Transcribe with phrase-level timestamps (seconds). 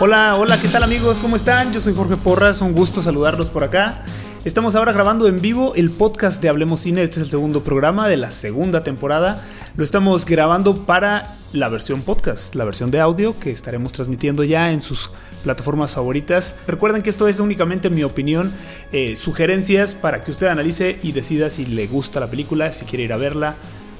[0.00, 1.20] Hola, hola, ¿qué tal amigos?
[1.20, 1.72] ¿Cómo están?
[1.72, 4.02] Yo soy Jorge Porras, un gusto saludarlos por acá.
[4.44, 8.08] Estamos ahora grabando en vivo el podcast de Hablemos Cine, este es el segundo programa
[8.08, 9.42] de la segunda temporada.
[9.76, 14.72] Lo estamos grabando para la versión podcast, la versión de audio que estaremos transmitiendo ya
[14.72, 15.10] en sus
[15.44, 16.56] plataformas favoritas.
[16.66, 18.52] Recuerden que esto es únicamente mi opinión,
[18.90, 23.04] eh, sugerencias para que usted analice y decida si le gusta la película, si quiere
[23.04, 23.54] ir a verla.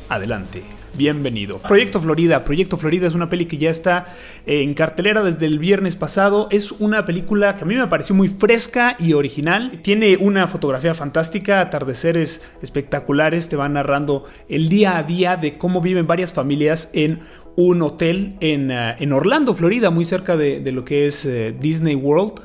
[0.08, 1.58] Adelante bienvenido.
[1.58, 2.45] Proyecto Florida.
[2.45, 4.06] Proyecto Florida es una peli que ya está
[4.46, 6.48] en cartelera desde el viernes pasado.
[6.50, 9.80] Es una película que a mí me pareció muy fresca y original.
[9.83, 13.48] Tiene una fotografía fantástica, atardeceres espectaculares.
[13.48, 17.20] Te van narrando el día a día de cómo viven varias familias en
[17.56, 22.41] un hotel en, eh, Orlando, Florida, muy cerca de, lo que es eh, Disney World.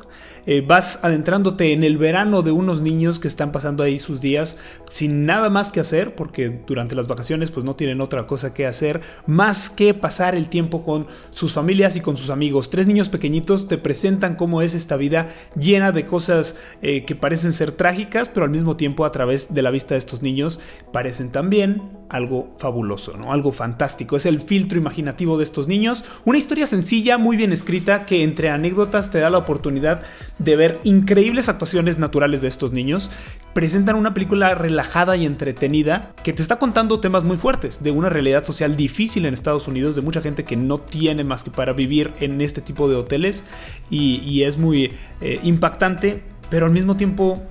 [0.51, 4.57] Eh, vas adentrándote en el verano de unos niños que están pasando ahí sus días
[4.89, 8.65] sin nada más que hacer, porque durante las vacaciones pues no tienen otra cosa que
[8.65, 12.71] hacer más que pasar el tiempo con sus familias y con sus amigos.
[12.71, 17.53] Tres niños pequeñitos te presentan cómo es esta vida llena de cosas eh, que parecen
[17.53, 20.59] ser trágicas, pero al mismo tiempo a través de la vista de estos niños
[20.91, 23.33] parecen también algo fabuloso, ¿no?
[23.33, 24.15] Algo fantástico.
[24.15, 26.03] Es el filtro imaginativo de estos niños.
[26.25, 30.01] Una historia sencilla, muy bien escrita, que entre anécdotas te da la oportunidad
[30.39, 33.11] de ver increíbles actuaciones naturales de estos niños.
[33.53, 38.09] Presentan una película relajada y entretenida que te está contando temas muy fuertes de una
[38.09, 41.73] realidad social difícil en Estados Unidos, de mucha gente que no tiene más que para
[41.73, 43.43] vivir en este tipo de hoteles
[43.89, 47.43] y, es muy eh, impactante, pero al mismo tiempo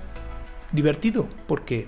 [0.71, 1.87] divertido, porque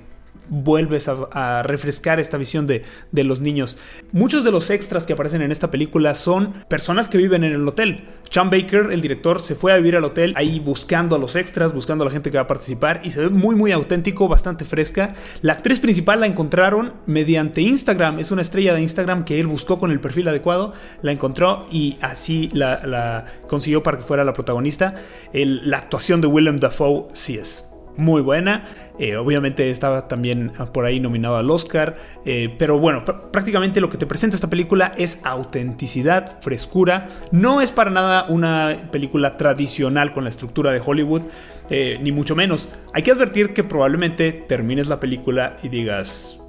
[0.52, 3.78] vuelves a, refrescar esta visión de, de, los niños.
[4.12, 7.68] Muchos de los extras que aparecen en esta película son personas que viven en el
[7.68, 8.08] hotel.
[8.30, 11.74] Sean Baker, el director, se fue a vivir al hotel ahí buscando a los extras,
[11.74, 14.66] buscando a la gente que va a participar y se ve muy muy auténtico, bastante
[14.66, 15.16] fresca.
[15.42, 19.80] La actriz principal la encontraron mediante Instagram, es una estrella de Instagram que él buscó
[19.80, 24.96] con el perfil adecuado, la encontró y así la, consiguió para que fuera la protagonista.
[25.34, 27.71] la actuación de Willem Dafoe sí es
[28.02, 28.66] muy buena.
[29.00, 31.98] Eh, obviamente estaba también por ahí nominado al Oscar.
[32.26, 37.08] Eh, pero bueno, prácticamente lo que te presenta esta película es autenticidad, frescura.
[37.32, 41.22] No es para nada una película tradicional con la estructura de Hollywood,
[41.70, 42.68] eh, ni mucho menos.
[42.94, 46.42] Hay que advertir que probablemente termines la película y digas,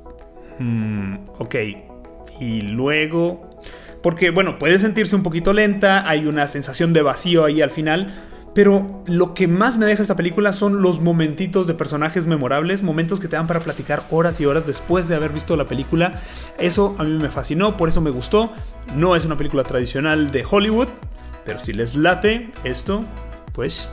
[0.58, 1.54] hmm, ok,
[2.40, 3.50] y luego...
[4.02, 8.12] Porque bueno, puede sentirse un poquito lenta, hay una sensación de vacío ahí al final
[8.54, 13.18] pero lo que más me deja esta película son los momentitos de personajes memorables, momentos
[13.18, 16.20] que te dan para platicar horas y horas después de haber visto la película.
[16.58, 18.52] Eso a mí me fascinó, por eso me gustó.
[18.96, 20.88] No es una película tradicional de Hollywood,
[21.44, 23.04] pero si les late esto,
[23.52, 23.88] pues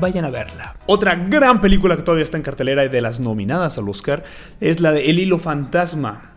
[0.00, 0.76] vayan a verla.
[0.86, 4.24] Otra gran película que todavía está en cartelera y de las nominadas al Oscar
[4.60, 6.32] es la de El Hilo Fantasma.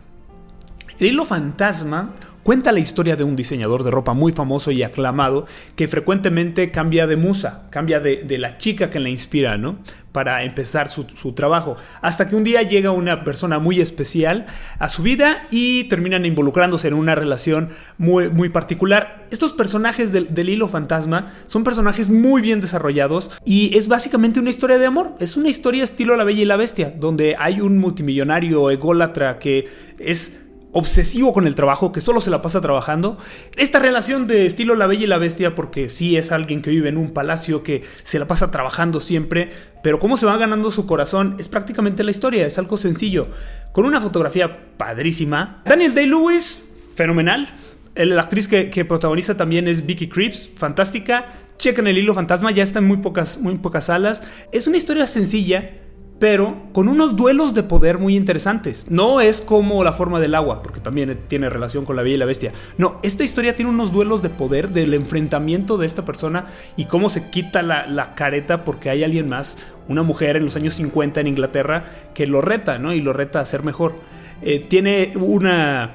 [0.98, 2.12] El Hilo Fantasma
[2.50, 5.46] Cuenta la historia de un diseñador de ropa muy famoso y aclamado
[5.76, 9.78] que frecuentemente cambia de musa, cambia de, la chica que la inspira, ¿no?
[10.10, 11.76] Para empezar su, trabajo.
[12.02, 14.46] Hasta que un día llega una persona muy especial
[14.80, 17.68] a su vida y terminan involucrándose en una relación
[17.98, 19.28] muy, muy particular.
[19.30, 24.50] Estos personajes del, del hilo fantasma son personajes muy bien desarrollados y es básicamente una
[24.50, 25.12] historia de amor.
[25.20, 29.68] Es una historia estilo La Bella y la Bestia, donde hay un multimillonario ególatra que
[30.00, 33.18] es obsesivo con el trabajo, que solo se la pasa trabajando.
[33.56, 36.88] Esta relación de estilo La Bella y la Bestia, porque sí es alguien que vive
[36.88, 39.50] en un palacio, que se la pasa trabajando siempre,
[39.82, 43.28] pero cómo se va ganando su corazón es prácticamente la historia, es algo sencillo,
[43.72, 45.62] con una fotografía padrísima.
[45.64, 47.48] Daniel Day-Lewis, fenomenal.
[47.94, 51.26] La actriz que, protagoniza también es Vicky Creeps, fantástica.
[51.58, 54.22] Chequen el hilo fantasma, ya está en muy pocas, muy pocas salas.
[54.52, 55.72] Es una historia sencilla,
[56.20, 58.86] pero con unos duelos de poder muy interesantes.
[58.90, 62.18] No es como la forma del agua, porque también tiene relación con la Bella y
[62.18, 62.52] la Bestia.
[62.76, 66.44] No, esta historia tiene unos duelos de poder del enfrentamiento de esta persona
[66.76, 70.74] y cómo se quita la, careta porque hay alguien más, una mujer en los años
[70.74, 72.92] 50 en Inglaterra, que lo reta, ¿no?
[72.92, 73.94] Y lo reta a ser mejor.
[74.42, 75.94] Eh, tiene una,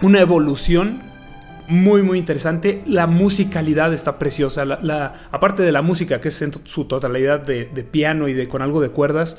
[0.00, 1.11] una evolución
[1.68, 2.82] muy muy interesante.
[2.86, 4.64] La musicalidad está preciosa.
[4.64, 8.62] La, aparte de la música, que es en su totalidad de, piano y de, con
[8.62, 9.38] algo de cuerdas,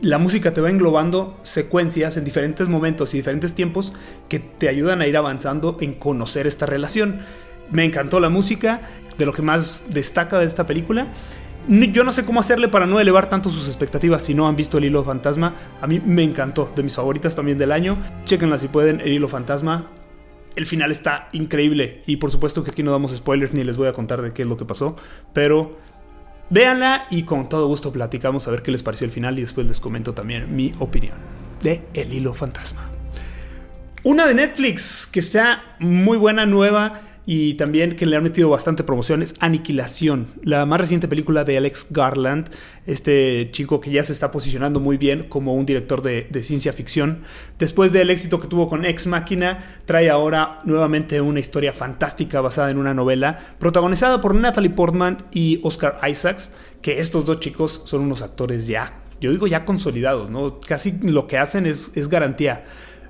[0.00, 3.92] la música te va englobando secuencias en diferentes momentos y diferentes tiempos
[4.28, 7.20] que te ayudan a ir avanzando en conocer esta relación.
[7.70, 8.82] Me encantó la música,
[9.16, 11.08] de lo que más destaca de esta película.
[11.66, 14.76] Yo no sé cómo hacerle para no elevar tanto sus expectativas si no han visto
[14.76, 15.54] El Hilo Fantasma.
[15.80, 17.96] A mí me encantó, de mis favoritas también del año.
[18.24, 19.88] Chequenla si pueden, El Hilo Fantasma
[20.56, 22.02] el final está increíble.
[22.06, 24.42] Y por supuesto que aquí no damos spoilers ni les voy a contar de qué
[24.42, 24.96] es lo que pasó.
[25.32, 25.78] Pero
[26.50, 29.66] véanla y con todo gusto platicamos a ver qué les pareció el final y después
[29.66, 31.18] les comento también mi opinión
[31.62, 32.90] de El Hilo Fantasma.
[34.02, 37.00] Una de Netflix que está muy buena, nueva.
[37.26, 41.56] Y también que le han metido bastante promoción es Aniquilación, la más reciente película de
[41.56, 42.50] Alex Garland,
[42.86, 47.22] este chico que ya se está posicionando muy bien como un director de, ciencia ficción.
[47.58, 52.70] Después del éxito que tuvo con Ex Máquina, trae ahora nuevamente una historia fantástica basada
[52.70, 58.02] en una novela protagonizada por Natalie Portman y Oscar Isaacs, que estos dos chicos son
[58.02, 60.60] unos actores ya, yo digo ya consolidados, ¿no?
[60.60, 62.64] Casi lo que hacen es, es garantía.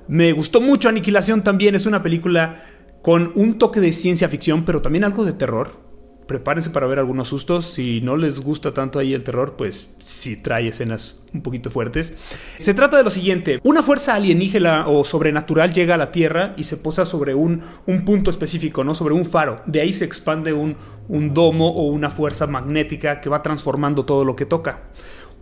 [0.07, 2.63] Me gustó mucho Aniquilación también, es una película
[3.05, 5.85] con un toque de ciencia ficción, pero también algo de terror.
[6.27, 7.67] Prepárense para ver algunos sustos.
[7.67, 12.15] Si no les gusta tanto ahí el terror, pues sí trae escenas un poquito fuertes.
[12.57, 16.63] Se trata de lo siguiente: una fuerza alienígena o sobrenatural llega a la Tierra y
[16.63, 18.95] se posa sobre un, un punto específico, ¿no?
[18.95, 19.61] Sobre un faro.
[19.67, 20.77] De ahí se expande un,
[21.09, 24.85] un domo o una fuerza magnética que va transformando todo lo que toca.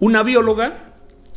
[0.00, 0.91] Una bióloga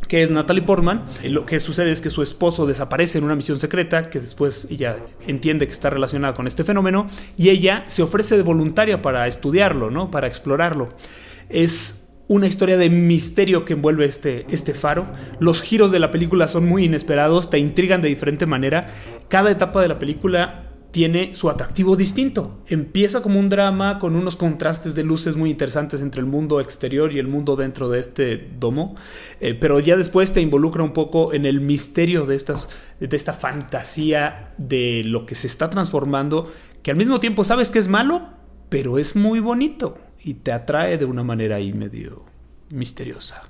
[0.07, 1.03] que es Natalie Portman.
[1.23, 4.97] Lo que sucede es que su esposo desaparece en una misión secreta, que después ella
[5.27, 7.07] entiende que está relacionada con este fenómeno,
[7.37, 10.11] y ella se ofrece de voluntaria para estudiarlo, ¿no?
[10.11, 10.89] Para explorarlo.
[11.49, 15.07] Es una historia de misterio que envuelve este, este faro.
[15.39, 18.87] Los giros de la película son muy inesperados, te intrigan de diferente manera.
[19.27, 20.64] Cada etapa de la película
[20.95, 22.63] tiene su atractivo distinto.
[22.67, 27.13] Empieza como un drama con unos contrastes de luces muy interesantes entre el mundo exterior
[27.13, 28.95] y el mundo dentro de este domo,
[29.41, 32.41] eh, pero ya después te involucra un poco en el misterio de,
[33.01, 36.49] de esta fantasía de lo que se está transformando,
[36.81, 38.29] que al mismo tiempo sabes que es malo,
[38.69, 42.23] pero es muy bonito y te atrae de una manera ahí medio
[42.69, 43.49] misteriosa.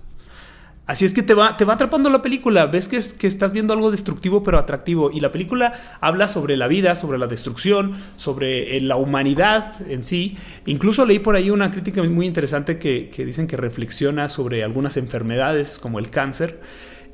[0.88, 2.68] Así es que te va, te va atrapando la película.
[2.68, 5.10] Ves que, que estás viendo algo destructivo pero atractivo.
[5.12, 10.04] Y la película habla sobre la vida, sobre la destrucción, sobre eh, la humanidad en
[10.04, 10.38] sí.
[10.68, 15.80] Incluso leí por ahí una crítica muy interesante que, dicen que reflexiona sobre algunas enfermedades
[15.80, 16.62] como el cáncer.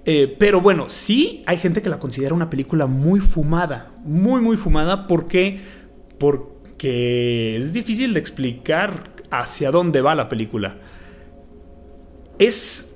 [0.04, 3.94] Eh, pero bueno, sí hay gente que la considera una película muy fumada.
[4.04, 5.08] Muy, muy fumada.
[5.08, 5.62] ¿Por qué?
[6.18, 10.76] Porque es difícil de explicar hacia dónde va la película.
[12.38, 12.91] Es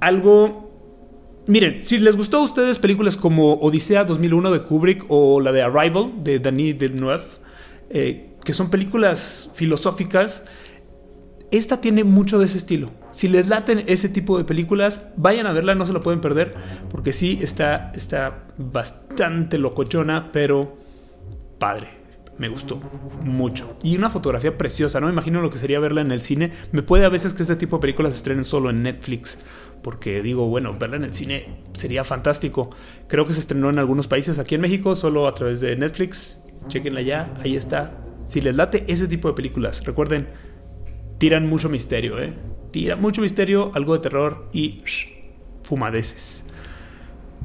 [0.00, 0.66] algo...
[1.46, 5.62] Miren, si les gustó a ustedes películas como Odisea 2001 de Kubrick o la de
[5.62, 7.24] Arrival de Denis Villeneuve,
[7.88, 10.44] eh, que son películas filosóficas,
[11.50, 12.90] esta tiene mucho de ese estilo.
[13.10, 16.54] Si les laten ese tipo de películas, vayan a verla, no se la pueden perder,
[16.90, 20.76] porque sí está, está bastante locochona, pero
[21.58, 21.98] padre.
[22.38, 22.80] Me gustó
[23.24, 23.76] mucho.
[23.82, 26.52] Y una fotografía preciosa, no me imagino lo que sería verla en el cine.
[26.70, 29.40] Me puede a veces que este tipo de películas se estrenen solo en Netflix
[29.88, 32.68] porque digo, bueno, verla en el cine sería fantástico.
[33.06, 36.42] Creo que se estrenó en algunos países, aquí en México, solo a través de Netflix.
[36.66, 38.04] Chequenla ya, ahí está.
[38.20, 40.28] Si les late ese tipo de películas, recuerden,
[41.16, 42.34] tiran mucho misterio, ¿eh?
[42.70, 44.82] Tiran mucho misterio, algo de terror y
[45.62, 46.44] fumadeces.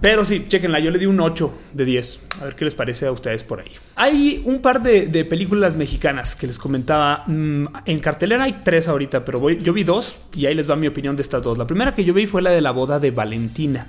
[0.04, 2.20] Pero sí, chequenla, yo le di un 8 de 10.
[2.42, 3.72] A ver qué les parece a ustedes por ahí.
[3.96, 7.24] Hay un par de, películas mexicanas que les comentaba.
[7.26, 10.88] Mm, en cartelera hay tres ahorita, pero yo vi dos y ahí les va mi
[10.88, 11.58] opinión de estas dos.
[11.58, 13.88] La primera que yo vi fue la de la boda de Valentina.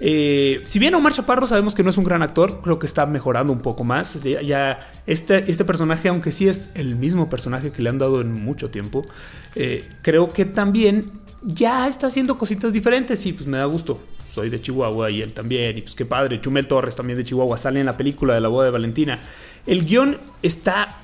[0.00, 3.04] Eh, si bien Omar Chaparro sabemos que no es un gran actor, creo que está
[3.04, 4.22] mejorando un poco más.
[4.22, 8.32] Ya, este, este, personaje, aunque sí es el mismo personaje que le han dado en
[8.32, 9.04] mucho tiempo,
[9.54, 11.04] eh, creo que también
[11.42, 14.00] ya está haciendo cositas diferentes y pues me da gusto
[14.36, 17.56] soy de Chihuahua y él también, y pues qué padre, Chumel Torres también de Chihuahua,
[17.56, 19.18] sale en la película de la boda de Valentina.
[19.66, 20.94] El guion está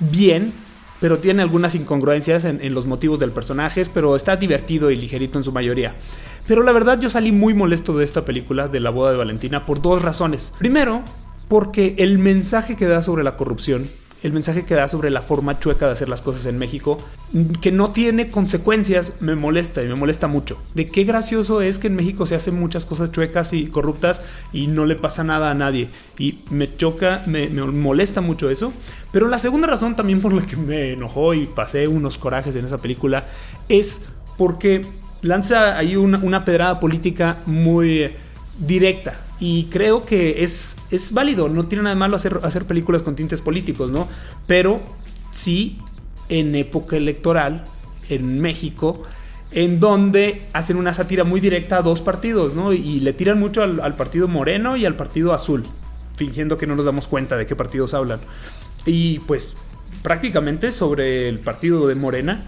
[0.00, 0.52] bien,
[1.00, 5.44] pero tiene algunas incongruencias en, los motivos del personaje, pero está divertido y ligerito en
[5.44, 5.94] su mayoría.
[6.48, 9.64] Pero la verdad yo salí muy molesto de esta película de la boda de Valentina
[9.64, 10.52] por dos razones.
[10.58, 11.04] Primero,
[11.46, 13.86] porque el mensaje que da sobre la corrupción
[14.24, 16.98] el mensaje que da sobre la forma chueca de hacer las cosas en México,
[17.60, 20.56] que no tiene consecuencias, me molesta y me molesta mucho.
[20.74, 24.66] De qué gracioso es que en México se hacen muchas cosas chuecas y corruptas y
[24.66, 25.90] no le pasa nada a nadie.
[26.18, 28.72] Y me choca, me, molesta mucho eso.
[29.12, 32.64] Pero la segunda razón también por la que me enojó y pasé unos corajes en
[32.64, 33.24] esa película
[33.68, 34.00] es
[34.38, 34.86] porque
[35.20, 38.10] lanza ahí una, pedrada política muy
[38.58, 43.02] directa y creo que es, es válido, no tiene nada de malo hacer, hacer películas
[43.02, 44.08] con tintes políticos, ¿no?
[44.46, 44.80] Pero
[45.32, 45.76] sí
[46.30, 47.62] en época electoral
[48.08, 49.02] en México,
[49.52, 52.72] en donde hacen una sátira muy directa a dos partidos, ¿no?
[52.72, 55.62] Y le tiran mucho al, al, partido moreno y al partido azul,
[56.16, 58.20] fingiendo que no nos damos cuenta de qué partidos hablan.
[58.86, 59.58] Y pues
[60.02, 62.44] prácticamente sobre el partido de Morena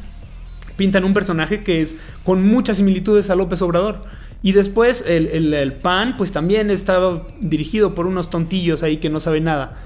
[0.76, 4.04] pintan un personaje que es con muchas similitudes a López Obrador.
[4.42, 9.44] Y después el, PAN, pues también estaba dirigido por unos tontillos ahí que no saben
[9.44, 9.76] nada.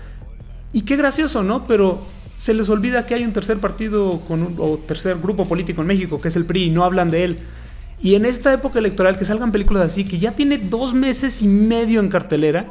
[0.73, 1.67] Y qué gracioso, ¿no?
[1.67, 2.01] Pero
[2.37, 6.21] se les olvida que hay un tercer partido con o tercer grupo político en México,
[6.21, 7.39] que es el PRI, y no hablan de él.
[8.03, 11.49] Y en esta época electoral que salgan películas así, que ya tiene dos meses y
[11.49, 12.69] medio en cartelera,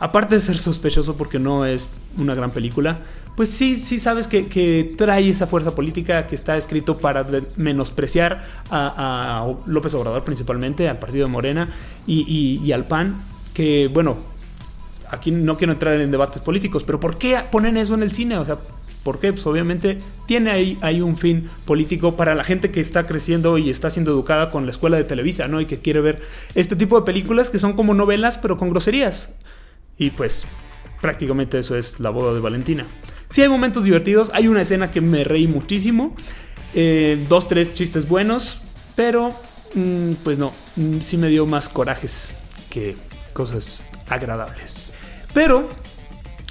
[0.00, 2.98] aparte de ser sospechoso porque no es una gran película,
[3.36, 7.26] pues sí, sí sabes que, trae esa fuerza política que está escrito para
[7.56, 11.68] menospreciar a, López Obrador principalmente, al partido de Morena
[12.06, 13.22] y, al PAN,
[13.54, 14.16] que bueno,
[15.10, 18.38] aquí no quiero entrar en debates políticos, pero ¿por qué ponen eso en el cine?
[18.38, 18.56] O sea,
[19.04, 19.32] ¿por qué?
[19.32, 23.68] Pues obviamente tiene ahí, hay un fin político para la gente que está creciendo y
[23.68, 25.60] está siendo educada con la escuela de Televisa, ¿no?
[25.60, 26.22] Y que quiere ver
[26.54, 29.34] este tipo de películas que son como novelas, pero con groserías.
[30.00, 30.46] Y pues
[31.02, 32.86] prácticamente eso es la boda de Valentina.
[33.28, 36.16] Sí hay momentos divertidos, hay una escena que me reí muchísimo,
[36.74, 38.62] eh, dos, tres chistes buenos,
[38.96, 39.34] pero
[39.74, 42.34] mm, pues no, mm, sí me dio más corajes
[42.70, 42.96] que
[43.34, 44.90] cosas agradables.
[45.34, 45.68] Pero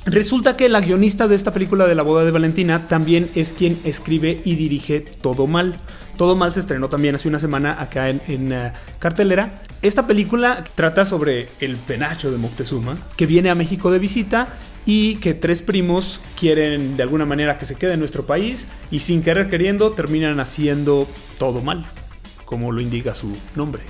[0.05, 3.79] resulta que la guionista de esta película de la boda de Valentina también es quien
[3.83, 5.79] escribe y dirige Todo Mal.
[6.17, 9.63] Todo Mal se estrenó también hace una semana acá en, eh, cartelera.
[9.81, 14.49] Esta película trata sobre el penacho de Moctezuma, que viene a México de visita
[14.85, 18.99] y que tres primos quieren de alguna manera que se quede en nuestro país y
[18.99, 21.07] sin querer queriendo terminan haciendo
[21.37, 21.85] todo mal,
[22.43, 23.83] como lo indica su nombre.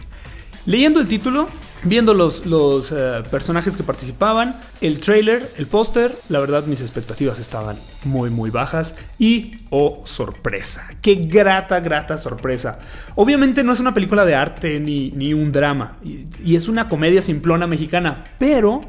[0.68, 1.50] Leyendo el título,
[1.84, 7.40] viendo los, los eh, personajes que participaban, el trailer, el póster, la verdad mis expectativas
[7.40, 8.96] estaban muy muy bajas.
[9.18, 12.80] Y oh sorpresa, qué grata, grata sorpresa.
[13.16, 15.98] Obviamente no es una película de arte ni, ni un drama.
[16.04, 18.84] Y, y es una comedia simplona mexicana, pero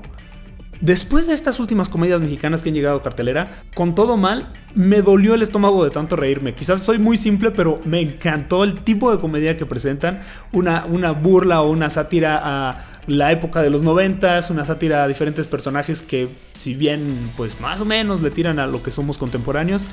[0.80, 5.02] Después de estas últimas comedias mexicanas que han llegado a cartelera, con todo mal, me
[5.02, 6.54] dolió el estómago de tanto reírme.
[6.54, 10.22] Quizás soy muy simple, pero me encantó el tipo de comedia que presentan.
[10.52, 15.08] Una, una burla o una sátira a la época de los noventas, una sátira a
[15.08, 19.18] diferentes personajes que, si bien, pues más o menos le tiran a lo que somos
[19.18, 19.84] contemporáneos.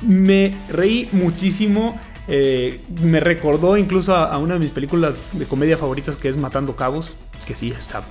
[0.00, 1.98] Me reí muchísimo.
[2.28, 6.36] Eh, me recordó incluso a, a una de mis películas de comedia favoritas que es
[6.36, 7.16] Matando Cabos,
[7.46, 8.04] que sí está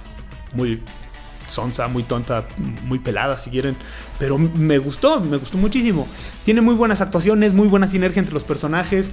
[0.54, 0.82] muy
[1.48, 2.48] sonsa, muy tonta,
[2.86, 3.76] muy pelada si quieren,
[4.20, 6.08] pero me gustó, me gustó muchísimo.
[6.46, 9.12] Tiene muy buenas actuaciones, muy buena sinergia entre los personajes.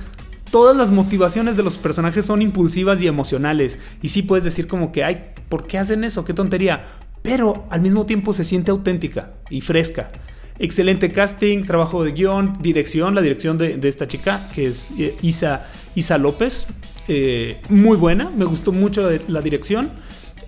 [0.50, 3.78] Todas las motivaciones de los personajes son impulsivas y emocionales.
[4.02, 5.16] Y sí puedes decir como que, ay,
[5.48, 6.24] ¿por qué hacen eso?
[6.24, 6.86] ¿Qué tontería?
[7.22, 10.10] Pero al mismo tiempo se siente auténtica y fresca.
[10.58, 15.66] Excelente casting, trabajo de guion, dirección, la dirección de, esta chica, que es eh, Isa,
[15.94, 16.66] Isa López.
[17.08, 19.90] Eh, muy buena, me gustó mucho la dirección.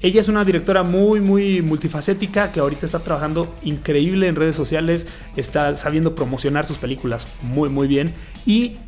[0.02, 5.06] Ella es una directora muy, muy multifacética que ahorita está trabajando increíble en redes sociales,
[5.36, 8.12] está sabiendo promocionar sus películas muy, muy bien.
[8.44, 8.78] Y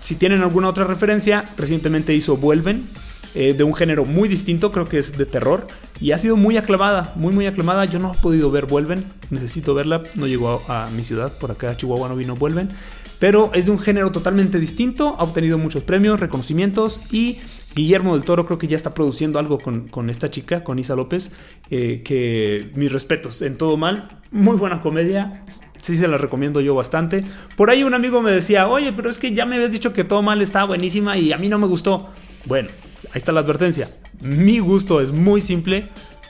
[0.00, 2.84] si tienen alguna otra referencia, recientemente hizo Vuelven,
[3.34, 5.66] eh, de un género muy distinto, creo que es de terror,
[6.00, 7.84] y ha sido muy aclamada, muy, muy aclamada.
[7.86, 11.50] Yo no he podido ver Vuelven, necesito verla, no llegó a, a mi ciudad, por
[11.50, 12.70] acá a Chihuahua no vino Vuelven,
[13.18, 17.38] pero es de un género totalmente distinto, ha obtenido muchos premios, reconocimientos y
[17.74, 21.32] Guillermo del Toro creo que ya está produciendo algo con, esta chica, con Isa López,
[21.70, 25.44] eh, que mis respetos, en todo mal, muy buena comedia,
[25.76, 27.24] sí se la recomiendo yo bastante.
[27.56, 30.04] Por ahí un amigo me decía, oye, pero es que ya me habías dicho que
[30.04, 32.08] todo mal estaba buenísima y a mí no me gustó.
[32.46, 32.70] Bueno,
[33.06, 33.88] ahí está la advertencia.
[34.20, 35.88] Mi gusto es muy simple.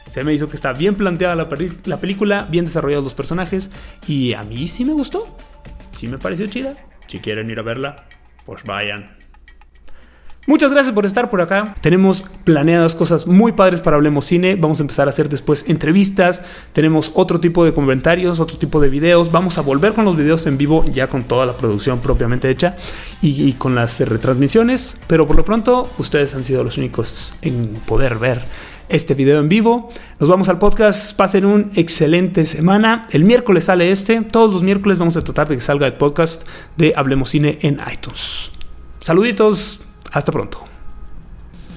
[0.08, 1.48] Se me hizo que está bien planteada la,
[1.84, 3.70] la película, bien desarrollados los personajes
[4.06, 5.36] y a mí sí me gustó.
[5.92, 6.74] Sí me pareció chida.
[7.06, 7.96] Si quieren ir a verla,
[8.44, 9.23] pues vayan.
[10.46, 11.74] Muchas gracias por estar por acá.
[11.80, 14.56] Tenemos planeadas cosas muy padres para Hablemos Cine.
[14.56, 16.42] Vamos a empezar a hacer después entrevistas.
[16.74, 19.32] Tenemos otro tipo de comentarios, otro tipo de videos.
[19.32, 22.76] Vamos a volver con los videos en vivo ya con toda la producción propiamente hecha
[23.22, 24.98] y, con las retransmisiones.
[25.06, 28.42] Pero por lo pronto ustedes han sido los únicos en poder ver
[28.90, 29.88] este video en vivo.
[30.20, 31.16] Nos vamos al podcast.
[31.16, 33.08] Pasen un excelente semana.
[33.12, 34.20] El miércoles sale este.
[34.20, 36.46] Todos los miércoles vamos a tratar de que salga el podcast
[36.76, 38.52] de Hablemos Cine en iTunes.
[39.00, 39.83] Saluditos.
[40.14, 40.73] Hasta pronto.